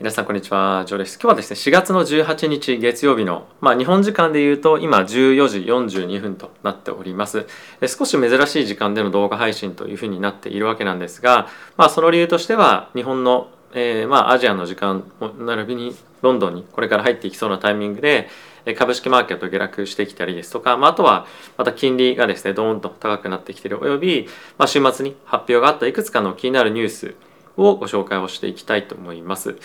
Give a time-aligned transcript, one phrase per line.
[0.00, 1.18] 皆さんこんにちは、ジョーです。
[1.20, 5.58] 今日はですね、4月の18日月曜日の、まあ、日本時間で言うと今14時
[5.98, 7.46] 42分となっております。
[7.86, 15.04] 少し珍しい時間での動画配信というふうになっているわけなんですが、まあ、その理由としては日本の、えー、まあ、アジアの時間
[15.38, 18.30] 並びにロンドンにこれから入っていきそうなタイミングで
[18.78, 21.26] 株式マーケット下落してきたりですとか、まあ、あとは
[21.58, 24.26] また金利がですねドーンと高くなってきているおよび、
[24.56, 27.14] まあ、週末に発表があったいくつかの気になるニュース
[27.56, 29.56] をご紹介をしていきたいと思います。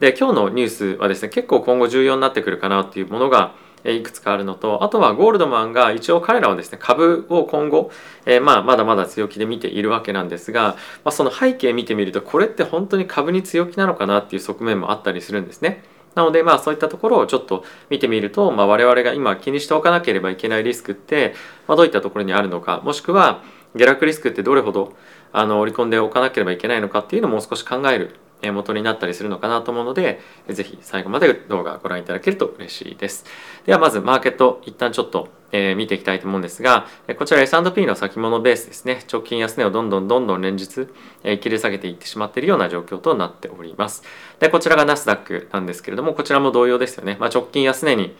[0.00, 3.54] で今日のニュースはですね結構今後重要になってくるかなっていうものが
[3.84, 7.90] いくつかあるのとあとはゴールドマンが一応彼らはですね株を今後、
[8.24, 15.84] えー、まあまだまだ強気で見ているわけなんですが、まあ、その背景見てみるとこれって本当に株に強気なのかなっていう側面もあったりするんですね。
[16.14, 21.34] なのでまあそういったところをちょっと見てみると、まあ、我々が今気にしておかなければいけないリスクって、
[21.66, 23.42] まあ、どういったところにあるのかもしくは
[23.74, 24.94] 下落リスクってどれほど
[25.34, 28.14] あの織り込んでおかなければいけないのかっていうのをもう少し考える
[28.52, 33.24] 元になったりするのかなと思うので是非最後まで動画ご覧いただけると嬉しいです。
[33.66, 35.28] ではまずマーケット一旦ちょっと、
[35.76, 39.04] 見ていきたいと思うんですがこちら S&P の先物ベースですね。
[39.12, 40.88] 直近安値をどんどんどんどん連日、
[41.22, 44.02] 切り下げていってしまっているような状況となっております。
[44.40, 48.16] でこちらがナスダックなんですけれどもこちらも同様ですよね、まあ、直近安値に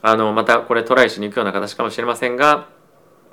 [0.00, 2.68] あのまたこれトライしに行くような形かもしれませんが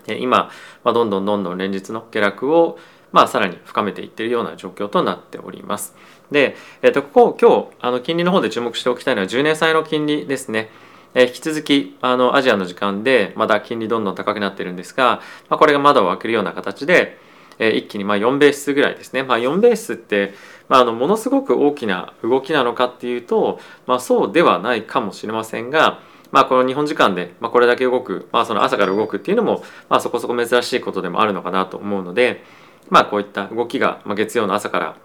[0.07, 0.49] 今、
[0.83, 2.77] まあ、どんどんどんどん連日の下落を
[3.15, 5.95] まあ、さらに深めていっているような状況となっております。
[6.31, 10.69] で、えっと、ここ今日あの金利の方で注目しておきたいのは10年債の金利ですね。
[11.13, 17.17] え引き続きあのアジアの時間でまだ金利どんどん高くなってるんですが、まあ、これが窓を開けるような形で、
[17.57, 20.33] え一気にまあ4ベースぐらいですね、まあ、4ベースって、
[20.67, 26.01] まあ、あのものすごく大きな動きなのかっていうと、まあ、そうではないかもしれませんが、
[26.33, 32.43] まあ、この日本時間で、まあ、これだけ動く、まあ、その朝から動くっていうのも、まあ、そこそこ珍しいことでもあるのかなと思うので、
[32.89, 34.95] まあこういった動きが月曜の朝から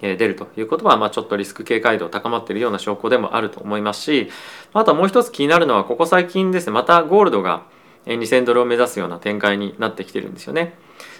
[0.00, 4.30] 出るということは、まあ、ちょっとリスク警戒度高まっているような証拠でもあると思いますし
[4.72, 7.64] あともう一つ気になるのはここ最近ですねまたゴールドが
[8.06, 10.74] 2000ドルを目指すような展開になってきてるんですよね。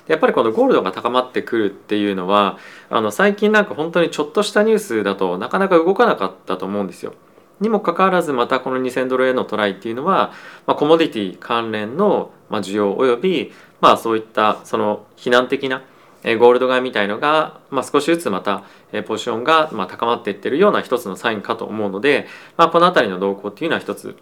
[0.06, 7.14] やっぱりこのゴールドが高まってくるっていうのはあの最近なんか本当にちょっとしたニュースだとなかなか動かなかったと思うんですよ。
[7.60, 10.32] にもかかわらずまたこの2000ドルへのトライっていうのは、
[10.66, 15.82] まあ、コモディティ関連の需要およびまあそういったその避難的な
[16.22, 18.64] ゴールド買いみたいのが、まあ、少しずつまた
[19.06, 22.26] ポジションが高まっていってるような一つのサインかと思うので、
[22.58, 24.16] まあ、この辺りの動向っていうのは一つ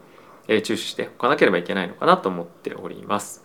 [0.62, 3.44] 注視しておかなければいけないのかなと思っております。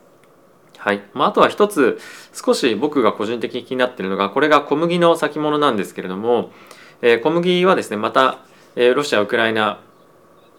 [0.77, 1.97] はいまあ、あとは一つ
[2.33, 6.51] 少し僕が個人的に気になってるのがこれが小麦の先物なんですけれども、
[7.01, 8.39] え、小麦はですねまた、
[8.75, 9.79] え、ロシアウクライナ、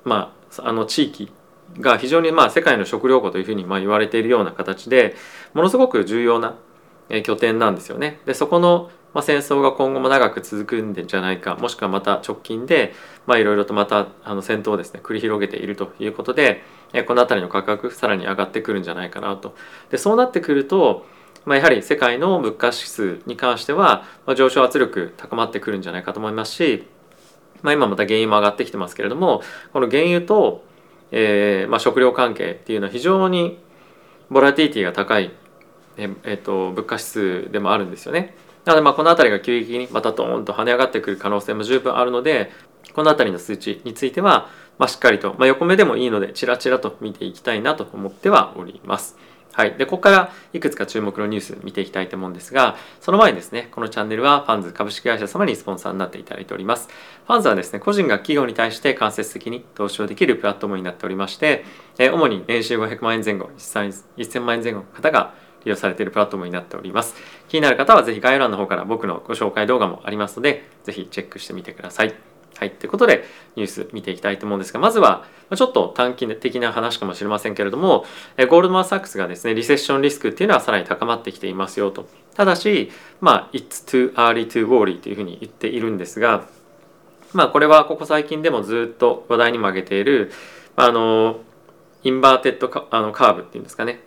[0.02, 1.30] まあ、あの地域
[1.80, 5.14] が非常にまあ世界の食料庫というふうにまあ言われているような形で
[5.54, 6.56] ものすごく重要な
[7.22, 8.20] 拠点なんですよね。
[8.24, 12.92] でそこのまあ、戦争が今後も長く続くんじゃないかもしくはまた直近で
[13.28, 16.62] いろいろとまたあの戦闘をですね繰り広げているということで
[17.06, 19.54] この辺りの価格さらに上がってくるんじゃないかなと。
[19.90, 21.06] でそうなってくると、
[21.44, 26.88] まあ、やはり世界の物価指数に関しては、ま、上昇圧力高まってくるんじゃないかと思いますし、
[27.62, 29.42] まあ、今また原油も上がってきてますけれども
[29.72, 30.64] この原油と
[31.16, 33.60] えーまあ、食料関係っていうのは非常に
[34.30, 35.30] ボラティティが高い、
[35.96, 38.34] ええー、と物価指数でもあるんですよね。
[38.64, 42.50] なのでまあこの辺りが急激にまたドーンと跳ね上がってくる可能性も十分あるので
[42.94, 44.48] この辺りの数値については、
[44.78, 49.16] まあ、しっかりと、まあ、横目でもいいのでちらちらと見ていきたいなと思ってはおります。
[49.54, 49.74] はい。
[49.74, 56.88] で、ここからいくつか注目のニュース見ていきたいと思うんですが、その前にですね、このチャンネルはファンズ株式会社様にスポンサーになっていただいております。
[57.24, 61.64] ファンズはですね、個人が企業に対して間接的に投資をできるプラットフォームになっておりまして、
[61.98, 65.34] え主に年収500万円前後、実際1000万円前後の方が
[65.64, 67.14] 利用されているプラットフォームになっております。
[67.48, 72.33] 気になる方はぜひ概要欄の方から僕のご紹介動画もありますので、ぜひチェックしてみてください。
[72.58, 72.70] はい。
[72.70, 73.24] ということで、
[73.56, 78.04] ニュース見ていきたいと思うんですが、まずは、ちょっと短期的な話かもしれませんけれども、
[78.48, 82.06] ゴールドマン・サックスがですね、リセッションリスクっていうのはさらに高まってきていますよと。
[82.34, 86.46] ただし、まあ、it's too early to worry というふうに言っているんですが、
[87.32, 90.30] まあ、これはここ最近でもずっと話題にも挙げている、
[90.76, 91.40] あの、
[92.04, 94.00] インバーテッドカあのカーブっていうんですかね。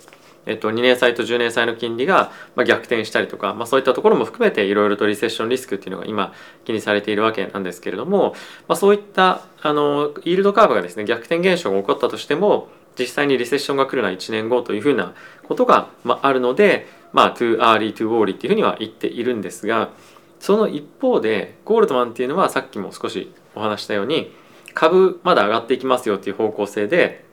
[0.47, 6.33] えっと、2年債と10年債の金利がま逆転したりとか、まあ、そういったところも含めていろいろとリセッションリスクっていうのが今
[6.65, 8.33] 気にされているわけなんですけれども、
[8.67, 15.13] まあ、そういったあのイールドカーブがですね逆転現象が起こったとしても実際にリセッションが来るのは1年後というふうな
[15.43, 19.91] ことが、まあ、るので、まあ、too early to worry っていうふうには言っているんですが
[20.39, 24.31] その一方でゴールドマンっていうのはさっきも少しお話したように
[24.73, 27.25] 株まだ上がっていきますよっていう方向性で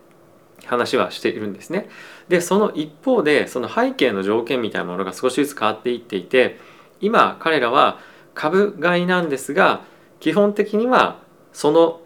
[0.66, 1.88] 話はしているんですね。
[2.28, 6.58] でその一方でその背景の条件みたいなものが少しずつ変わっていっていて
[7.00, 7.98] 今彼らは
[8.34, 9.82] 株買いなんですが
[10.20, 11.18] 基本的には
[11.52, 12.00] その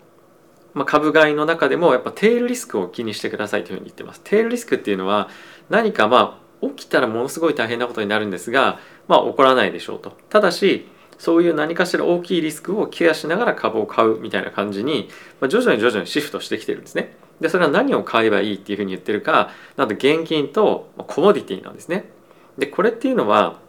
[0.74, 4.20] ま、株買いの中でもやっぱテールリスクを気にしてくださいというふうに言ってます。
[4.22, 5.28] テールリスクっていうのは
[5.70, 10.16] 何かまあ起きたらものすごい大変なことになるんですが、まあ、起こらないでしょうと。
[10.28, 10.88] ただし
[11.18, 15.08] そういう何かしら大きいリスクをケアしながら株を買うみたいな感じに、
[15.40, 17.16] ま、徐々に徐々にシフトしてきてるんですね。
[17.40, 22.10] でそれは何を買えばいいっていうふうに言ってるかなんと現金とコモディティなんですね。
[22.56, 23.60] でこれっていうのは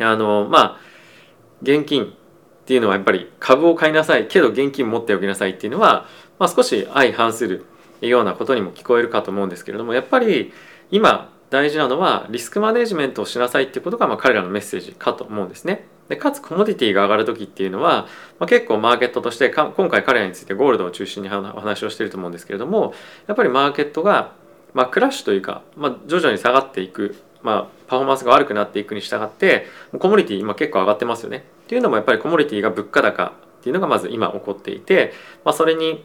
[0.00, 0.80] あのまあ
[1.62, 2.08] 現金っ
[2.66, 6.06] ていうのはやっぱり株を買いなさいけど現金持っておきなさいっていうのは、
[6.38, 7.66] まあ、少し相反する
[8.00, 10.52] ようなことにも聞こえるかと思うんですけれどもやっぱり
[10.90, 15.86] 今大事なのはリスクマネジメントをしなさいっていうことがまあ彼らのメッセージかと思うんですね。
[16.08, 18.06] でかつコモディティが上がる時っていうのは、
[18.38, 22.94] まあ、結構マーケットとして今回彼らについてゴールドを中心にお話をしていると思うんですけれども
[23.26, 24.32] やっぱりマーケットが、
[24.72, 29.66] まあ、クラッシュというか、まあ、徐々に下がっていく、まあ、パフォーマンスが悪くなっていくに従って
[29.98, 31.44] コモディティ今結構上がってますよね。
[31.64, 35.12] っていうのもやっぱりコモディティが物価高っていうのがまず今起こっていて、
[35.44, 36.04] まあ、それに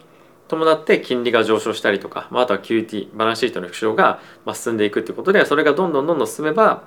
[0.52, 4.20] 伴って金利が上昇したりとか、まあ、あとは QT バランスシートの縮小が
[4.54, 6.84] 進んでいくっていうことでそれがどんどんどんどん進めば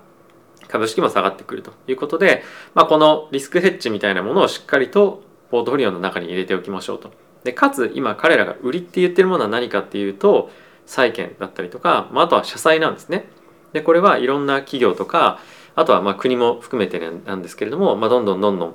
[0.69, 2.43] 株式も下がってくるということで、
[2.75, 7.13] まあ、このリスクヘッジみたいなものをしっかりとポートフォリオの中に入れておきましょうと。
[7.45, 10.51] でかつ今彼らが売りって言ってるものは何かっていうと
[10.87, 13.27] 債券だったりとか、まあ、あとは社債なんですね。
[13.73, 15.39] でこれはいろんな企業とか
[15.75, 18.75] あとはまあ国も含めてなんですけれども、まあ、どんどんどんどん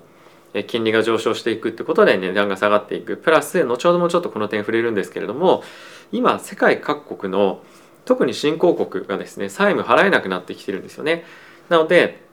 [0.68, 3.18] 金利が上昇していくってことで値段が下がっていく。
[3.18, 5.63] プラス後ほどもちょっとこの点触れるんですけれども
[6.12, 7.62] 今世界各国の
[8.06, 11.25] 特に新興国がですね債務払えなくなってきてるんですよね。
[11.69, 12.24] なので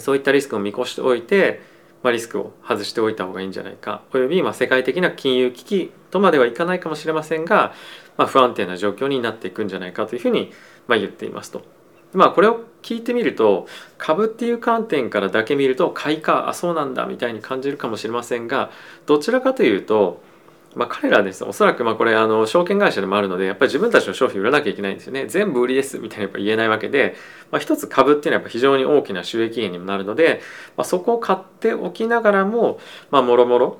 [0.00, 1.62] そういったリスクを見越しておいて、
[2.02, 4.02] まあ、リスクを外しておいた方がいいんじゃないか。
[4.12, 7.72] およびま世界的な金融危機とまではいかないかもしれませんが、
[8.18, 10.52] まあ、不安定な状況になっていくんじゃないかというふうに
[10.86, 11.79] まあ言っていますと。
[12.12, 13.66] まあこれを聞いてみると
[13.98, 18.70] 株っていう観点からだけ見ると買いかあそうなんだみたいに感じるかもしれませんが
[19.06, 20.22] どちらかというと、
[20.74, 25.26] まあ、彼らですおそらくまあこれあの証券会社でもあるのでやっぱり自分たちの商品売らなきゃいけないんですよね。
[25.26, 27.14] 全部売りですみたいなやっぱ言えないわけで、
[27.50, 30.40] まあ、一つ株っていうのはやっぱ非常に大きな収益源にもなるので、
[30.76, 32.78] まあ、そこを買っておきながらも
[33.10, 33.78] もろもろ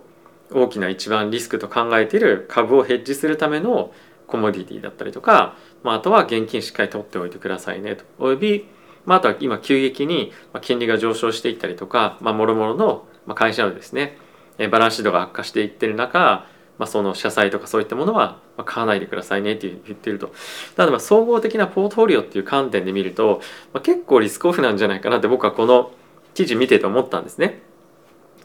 [0.52, 3.92] 大きな一番リスクと考えている株をヘッジするための
[4.26, 8.66] コモディティだったりとか、まあ、あとは現金しっかり取っておいてくださいねとおよび
[9.06, 14.18] まあ、あとは今急激に金利が上昇していったりとか、もろもろの会社のですね
[14.70, 16.46] バランスシートが悪化していってる中、
[16.78, 20.32] まあ、その社債とかそういったものは買わないでくださいねって言ってると
[20.76, 23.40] なので総合的なポートフォリオっていう観点で見ると、
[23.72, 25.92] まあ、結構リスクオフなんじゃないかなって僕はこの
[26.34, 27.62] 記事見てて思ったんですね。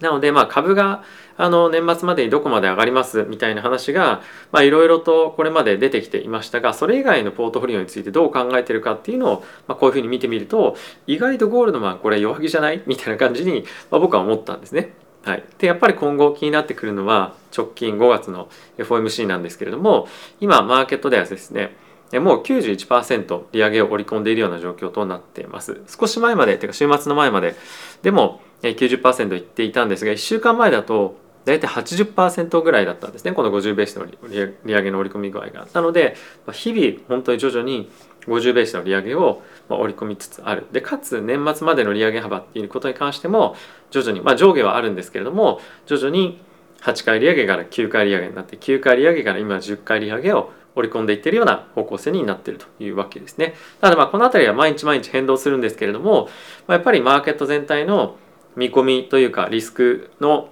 [0.02, 1.04] なのでまあ株が
[1.38, 4.22] あの年末までにどこまで上がりますみたいな話が
[4.54, 10.78] いろいろとこれまで出てきていましたがそれ以外のポートフォリオについてどう考えてるかっていうのを、まあ、こういうふうに見てみると
[11.08, 14.94] 意外とゴールドマンこれ弱気じゃないみたいな感じに、まあ、僕は思ったんですね。
[15.24, 18.48] はい、でやっぱり今後気になってくるのは直近5月の
[18.78, 20.08] FOMC なんですけれども
[20.40, 21.76] 今マーケットではですね
[22.14, 25.82] もう91%利上げを織り込んでいるような状況となっています。
[25.88, 27.56] 少し前までてか週末の前まで
[28.04, 33.32] でも90%いっていたんですが1週間前だと大体80%ぐらいだったんですね。
[33.34, 35.68] この50ベースの利上げの織り込み具合が。
[35.74, 36.16] なので
[36.52, 37.90] 日々本当に徐々に
[38.28, 40.66] 50ベースの利上げを織り込みつつある。
[40.72, 43.56] でかつ年末までの利上げ幅っていうことに関しても
[43.92, 46.40] 徐々に、まあ、上下はあるんですけれども徐々に
[46.82, 53.54] 8回利上げから9回利上げになって9回利上げから今10回利上げを織り込んでいってるような方向性になってるというわけですね。
[53.82, 56.30] なのでまあこの辺りは毎日毎日変動するんですけれども、
[56.68, 58.18] やっぱりマーケット全体の
[58.56, 60.50] 見込みというかリスクの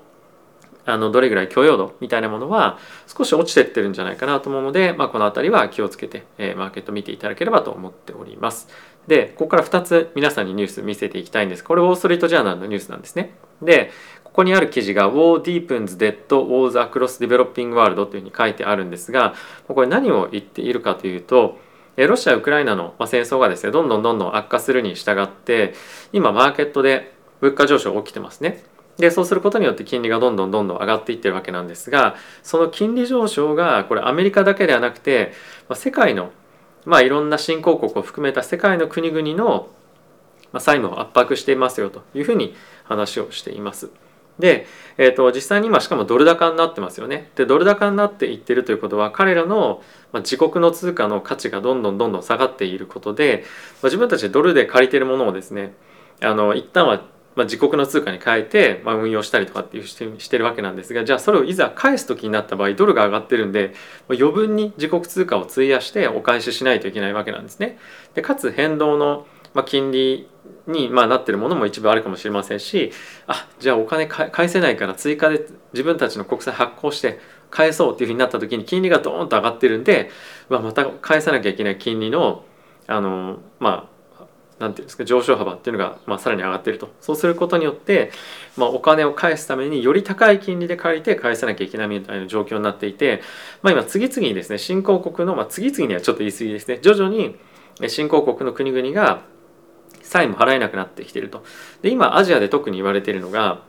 [0.86, 2.78] あのどれぐらい許容度みたいなものは
[3.08, 8.68] 少し落ちてってるんじゃないかなと思うので、まあ、この辺りは気をつけて、え、マーケット見ていただければと思っております。
[9.08, 13.34] でここから2つ皆さんにニュース見せていきたいんですこれウォーストリートジャーナルのニュースなんですね。
[13.62, 13.92] で
[14.34, 19.36] ここにある記事が War deepens debt wars across developing world というふうに書いてあるんですが
[19.68, 21.60] これ何を言っているかというと
[21.96, 25.76] ロシア・ウクライナの戦争がですねどんどんどんどん悪化するに従って
[26.12, 28.64] 今マーケットで物価上昇起きてますね。
[28.98, 35.34] でそうすることによって金利がどんどんどんどん上がっていってるわけなんですがその金利上昇がこれアメリカだけではなくて、
[35.68, 36.32] まあ、世界の、
[36.86, 39.68] まあ、いろんな新興国を含めた世界の国々の
[40.60, 43.90] 債務を圧迫していますよというふうに話をしています。
[44.40, 44.66] で、
[44.98, 47.30] えーと、実際に今しかもドル高になってますよね。
[47.36, 53.44] でドル高になっていってるということは彼らのま自国の通貨の価値がどんどんどんどん下がっていることで
[53.82, 55.74] ま自分たちでドルで借りてるものをですね
[56.22, 57.02] あの一旦は
[57.36, 63.74] ま、自国の通貨に変えて、ま、運用したりとかっていうしてしてるわけなんですがじゃあそれをいざ返す時になった場合ドルが上がってるんで
[64.10, 67.78] 余分に自国通貨を費やしてお返ししないといけないわけなんですね。
[68.14, 70.28] でかつ変動のまあ、金利
[70.68, 72.92] にまあなってるものも一部あるかもしれませんし
[73.28, 77.20] あじゃあお金返せないから追加で自分たちの国債発行して
[77.50, 80.10] 返そうっていうふうになった時に金利がドーンと上がってるんで、
[80.50, 82.46] まあ、また返さなきゃいけない金利の
[82.88, 83.94] あのまあ
[84.60, 86.90] なんていうんですか上昇幅っていうのが、まあ、さらに上がってると。
[87.02, 88.12] そうすることによって、
[88.56, 93.22] まあ、お金を返すためにより高い金利で借りて返さなきゃいけないみたいな状況になっていて、
[93.62, 97.36] まあ、今次々にですね新興国の、まあ、次々にはちょっと言い過ぎですね徐々に
[97.88, 99.24] 新興国の国々が
[100.04, 101.44] 債務払えなくなってきていると
[101.82, 103.62] で今アジアで特に言われているのが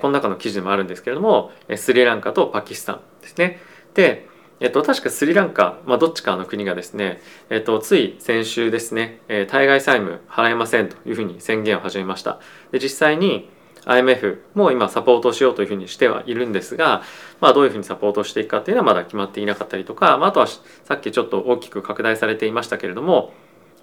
[0.00, 3.58] この中の記事でもあるんですけれどもスリランカとパキスタンですね
[3.94, 4.30] で
[4.60, 12.40] えっと、確かスリランカ、まあ、どっちかの国がですね、えっと、つい先週ですね、え、対外債務払えませんというふうに宣言を始めました。
[12.70, 13.48] で実際に
[13.86, 17.02] IMF も今サポートしようというふうにしてはいるんですが、
[17.40, 23.32] まあ、どういうふうにサポートしていくかっていうのはまだ決まっていなかったりとか、まあ、あとはさっきちょっと大きく拡大されていましたけれども、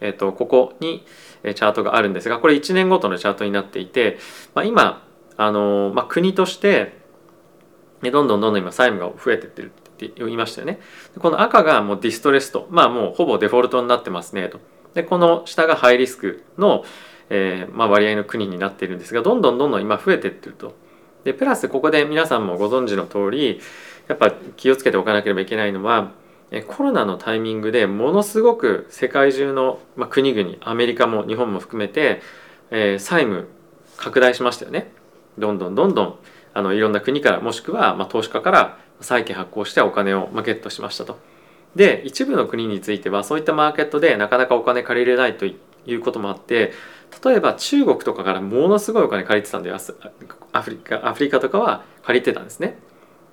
[0.01, 1.05] えっと、ここに
[1.43, 4.17] チャートがあるんですがこれ1年ごとのチャートになっていて、
[4.53, 6.97] まあ、今あの、まあ、国として
[8.01, 10.79] どんどんどんどん今債務が増えてってるって言いましたよね。
[11.19, 14.59] この赤がもうディストレスと、まあもうほぼデフォルトになってますねと。
[14.93, 16.83] で、この下がハイリスクの、
[17.29, 20.75] えー、まあ、割合の国になっているんですが、どんどんどんどん今増えてってると。
[21.23, 23.59] で、プラスここで皆さんもご存知の通り、
[24.07, 26.11] やっぱ気をつけておかなければいけないのは、
[26.67, 32.21] コロナのタイミングでものすごく世界中の、ま、国々アメリカも日本も含めて、
[32.71, 33.47] え、債務
[33.97, 34.91] 拡大しましたよね
[35.37, 36.19] どんどんどんどん
[36.53, 41.19] あのいろんな国からもしくは、ま、投資家から債券発行してお金をゲットしましたと。
[41.75, 45.55] で一部の国についてはそういったマーケットでなかなかお金借りれないとい
[45.93, 46.71] うこともあって
[47.23, 49.77] 例えば中国とかからものすごいお金借りてたんでア
[50.61, 52.79] フリカアフリカとかは借りてたんですね。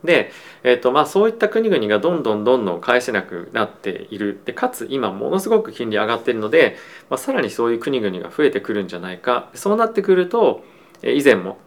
[0.05, 0.31] で、
[0.63, 6.77] えーとまあ、そういった国々がどんどんどんどん返せなくなっているでかつ今ものすごく金利上がっているので、
[7.11, 10.63] まあ、さらにそういう国々が増えてくるんじゃないかそうなってくると
[11.03, 11.59] 以前も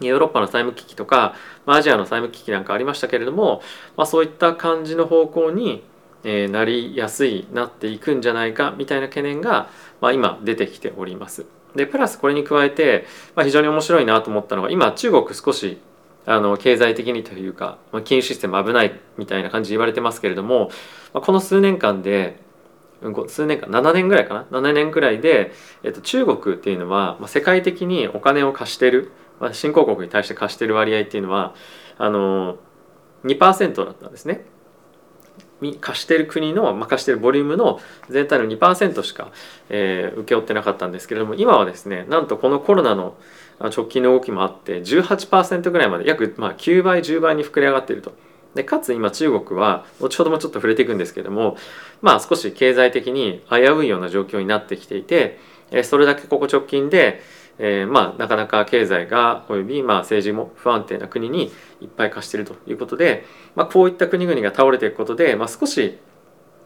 [0.00, 1.34] ヨーロッパの債務危機とか、
[1.66, 3.62] まあ、アジアの債務危機なんかありましたけれども、
[3.96, 5.84] まあ、そういった感じの方向に、
[6.24, 11.46] えー、なりやすいなっていくんじゃないかみたいな懸念が、まあ、今出てきております。
[11.76, 15.78] でプラスこれに加えて、まあ、非常に面白いなと思ったのが今中国少し
[16.26, 20.70] あの経済的にというか、まあ、金融システム危ないみたいな感じで言われてますけれども、
[21.12, 22.42] まあ、この数年間で
[23.28, 25.52] 数年間7年ぐらいかな？7年ぐらいで、
[25.82, 31.54] えっと、中国っていうのは、まあ、世界的にお金を貸してるまあ、新興国に対して貸してる割合っていうのは
[31.98, 32.56] あの
[33.24, 34.44] 2%だったんですね。
[35.72, 37.80] 貸してる国の、まあ、貸してるボリュームの
[38.10, 39.32] 全体の2%しか、
[39.70, 43.16] えー、請け負ってなかったんですけれども今はですねなんとこのコロナの
[43.60, 48.12] 直近の動きもあって18%ぐらいまで約、まあ、9倍10倍に膨れ上がっていると。
[48.54, 51.56] でかつ今中国は後ほどもちょっと触れていくんですけども
[52.02, 55.40] まあ少し経済的に危ういような状況になってきていて
[55.82, 57.20] それだけここ直近で
[57.58, 65.98] えー、まあなかなか経済がおよびまあ政治も不安定な国にいっぱい貸しているということで、まあ、こういった国々が倒れていくことで、まあ、少し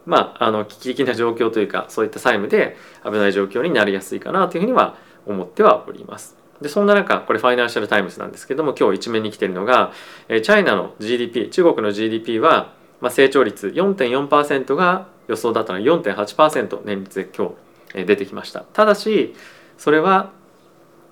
[0.05, 6.35] まあ、あの危機的な状況というかそういった債務で危ない状況になりやすいかなというふうには思ってはおります。
[6.61, 9.93] でそんな中これファイナンシャル・タイムズなんですけども今日一面に来ているのが
[10.27, 17.53] チャイナの GDP 中国の GDP は、まあ、成長率4.4%が予想だったのが4.8%年率で今
[17.93, 19.35] 日出てきましたただし
[19.77, 20.33] それは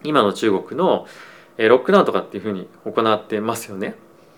[0.04, 1.08] 今の中国の
[1.58, 3.96] ロックダウンとかっていうふうに行ってますよね。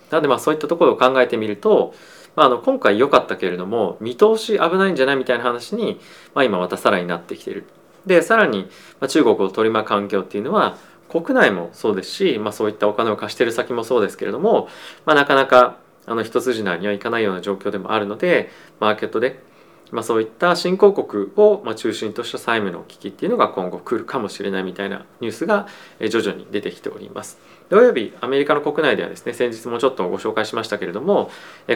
[0.10, 1.94] なのでまあそういったところを考えてみると、
[2.36, 6.00] まあ、あの今回良かったけれども見通し危ないんじゃないみたいな話に、
[6.34, 7.66] まあ、今またさらになってきている。
[8.06, 8.70] でさらに、
[9.08, 10.78] 中国を取り巻く環境っていうのは
[11.10, 14.70] 国内もそうですし、まあ、そういったお金を貸してる先もそうですけれども、
[15.06, 18.50] まあ、なかなかあの一筋縄にはいかないような状況でもあるので
[18.80, 19.44] マーケットで
[19.91, 25.67] まあ、そういった新興国をま中心とした債務の危機っていうのが今後来るかもしれないみたいなニュースが
[26.10, 27.39] 徐々に出てきております。
[27.72, 31.29] およびアメリカの国内ではですね先日もちょっとご紹介しましたけれども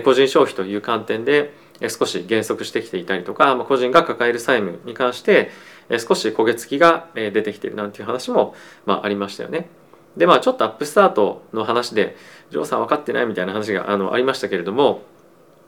[0.03, 1.53] 個人消費という観点で
[1.87, 5.51] 少し減速してきていたりとか個人が抱える債務に関して
[5.99, 8.55] 少し焦げ付きが出てきているなんていう話も
[8.85, 9.69] まあありましたよね。
[10.17, 12.15] でまあちょっとアップスタートの話で
[12.51, 15.01] 「ジョーさん分かってない」みたいな話があのありましたけれども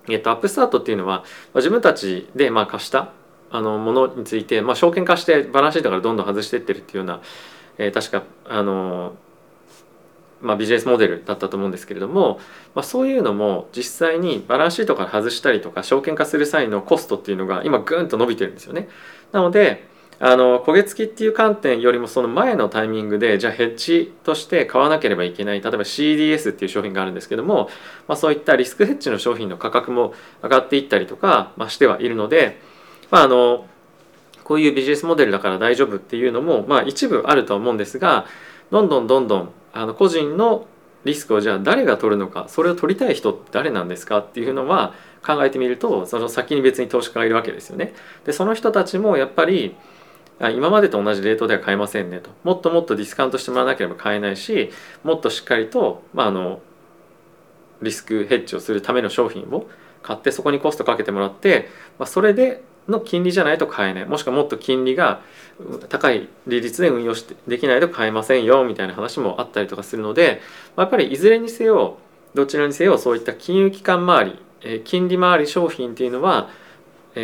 [0.10, 3.12] えっと、アップスタートっていうのは、まあ、自分たちでまあ貸した
[3.52, 7.22] あのものについて、まあ、証券化してバランスシートからどんどん外していってるっていうような、
[7.78, 9.16] えー、確かあの、
[10.42, 12.40] まあ、ビジネスモデルだったと思うんですけれども、
[12.74, 18.90] まあ、そういうのも実際にバランスシートから外したりとか証券化する際のコストっていうのが今ぐんと伸びてるんですよね。
[19.32, 19.88] なので
[20.20, 27.70] あの焦げ付きっていう観点よりもその前のタイミングでじゃあヘッジとして買わなければいけない例えば CDS っていう商品があるんですけども、
[28.08, 32.60] まあ、そういったリスクヘッジの商品の価格も上がっていったりとか、まあ、してはいるので、
[33.12, 33.68] まあ、あの
[34.44, 38.26] こういうビジネスモデルだから大丈夫っていうのもまあ一部あるとは思うんですが
[38.72, 40.68] どんどんどんどんあの個人の
[41.04, 44.94] リスクをじゃあ誰が取るのかそれを取りたい人って誰なんですかっていうのは
[45.26, 47.94] 考えてみるとその先に別に投資家がいるわけですよね。
[48.26, 49.76] でその人たちもやっぱり
[50.40, 52.30] 今までと同じレートでは買えませんねと。
[52.44, 54.70] もっともっとディスカウントしてもらわなければ買えないし
[55.04, 56.60] もっとしっかりと、まあ、あの
[57.82, 59.68] リスクヘッジをするための商品を
[60.04, 64.06] 買ってそこにコストかけてもらって、まあ、それでの金利じゃないと買えない。
[64.06, 65.22] もしくはもっと金利が
[65.90, 70.42] 高い利率で運用してできないと買えませんよみたいな話もあったりとかするので
[70.76, 71.98] まやっぱりいずれにせよ
[72.36, 76.50] どちらにせよそういった金融機関周り、え金利回り商品っていうのは、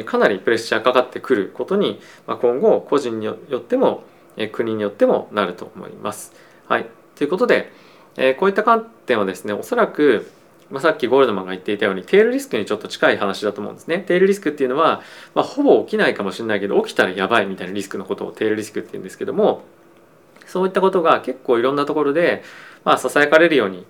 [0.05, 4.03] かなりプレッシャーかかってくることに、今後個人によっても、
[4.51, 6.33] 国によってもなると思います。
[6.67, 7.71] はい、ということで、
[8.39, 10.29] こういった観点はですねおそらく
[10.71, 13.99] ま、さっきゴールドマンが言っていたようにテールリスクにちょっと近い話だと思うんですね。
[13.99, 15.01] テールリスクっていうのは、
[15.35, 19.63] まあ、ほぼ起きないかもしれないけど起きたらやばいみたいなリスクのことをテールリスクって言うんですけども
[20.47, 22.43] そういったことが結構いろんなところで、
[22.85, 23.85] まあ、ささやかれるように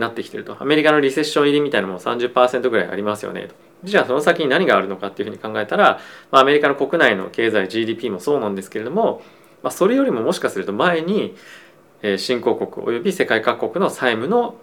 [0.00, 3.54] なってきてるとアメリカのリセッション入りみたいなのも30%ぐらいありますよねと。
[3.84, 6.00] じゃあその先に何があるのかっていうふうに考えたら、
[6.30, 9.22] まあ、アメリカの国内の経済 GDP もそうなんですけれども、
[9.62, 11.36] まあ、それよりももしかすると前に
[12.18, 14.56] 新興国および世界各国の債務の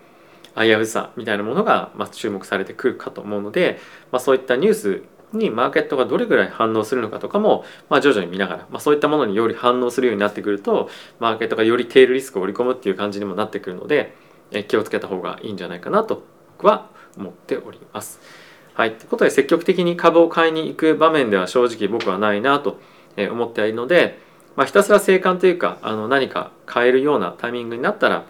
[0.56, 3.80] 危うさみたいなものが、ま注目されてくるかと思うので、
[4.12, 14.14] まあ、そういったニュースにマーケットがどれぐらい反応するのかとかも、まあ、徐々に見ながら、まあ、そういったものにより反応するようになってくるとマーケットがよりテールリスクを織り込むっていう感じにもなってくるので
[14.52, 16.24] え気をつけた方がいいんじゃないかなと
[16.58, 18.20] 僕は思っております。
[18.74, 22.80] はい、ということで積極的に株を買いに行く場面では正直僕はないなと
[23.18, 24.18] 思っているので、
[24.56, 28.26] まあ、ひたすら静観というかあの何か買えるようなタイミングになったら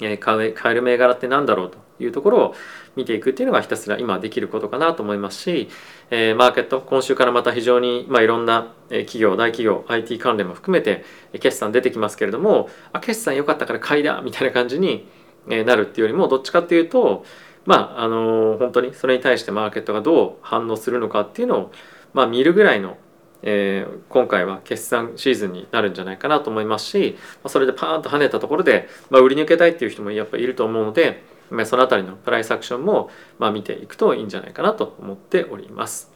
[0.00, 2.54] え買買える銘柄って何だろうというところを
[2.96, 5.68] 見ていくっていうのがひたすら今できることかなと思いますし、
[6.10, 11.04] えー、マーケット今週からまた非常に、まあ、いろんな企業大企業 IT 関連も含めて
[11.40, 15.08] 決算出てきますけれどもあ決算良かったから買いだみたいな感じに
[15.46, 17.24] なるっていうよりもどっちかっていうと
[17.64, 21.72] まああの本当にそれに対してマーケットがどう反応するのかっていうのを、
[22.12, 22.98] まあ、見るぐらいの
[23.46, 36.10] えー、今回は決算シーズンになるんじゃないかなと思いますし、まあ、それでパーンと跳ねたところで、まあ、売り抜けたいっていう人もやっぱいると思うので、まあ、その辺りのプライスアクションも、まあ、見ていくといいんじゃないかなと思っております。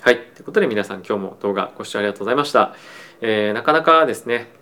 [0.00, 0.18] はい。
[0.18, 2.74] ということで皆さん今日も動画ご視聴ありがとうございました。
[3.22, 4.52] えー、なかなかですね、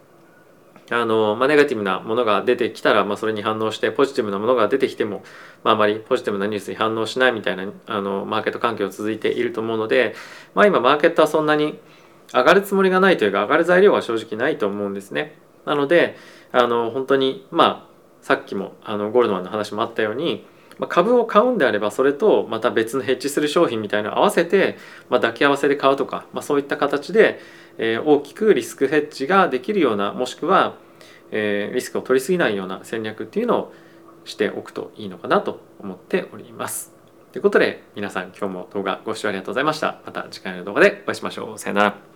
[0.90, 5.22] あのまあ、ネガティブなものが出てきたら、まあ、それに反応してポジティブなものが出てきても、
[5.62, 10.14] まあ、あまりポジティブなニュースに反応しないみたいなあのマーケット環境続いていると思うので、
[10.54, 11.78] まあ、今マーケットはそんなに
[12.34, 15.38] 上がるつもりがないというか上がる材料は正直ないと思うんですね。
[15.64, 16.16] なので
[16.52, 20.46] あの本当にまあさっきもあのゴールドマンの話もあったように、
[20.78, 24.76] まあ、株を買うんであればそれとまた別のヘッジする商品みたいなのを合わせて、
[25.08, 27.40] まあ、抱き合わせで買うとか、まあ、そういった形で、
[27.78, 30.76] え、大きくリスクヘッジができるようなもしくは、
[31.30, 33.72] え、リスクを取りすぎないような戦略っていうのを
[34.24, 36.94] しておくといいのかなと思っております。
[37.32, 40.00] ということで皆さん今日も動画ご視聴ありがとうございました。
[40.06, 41.58] また次回の動画でお会いしましょう。
[41.58, 42.13] さよなら。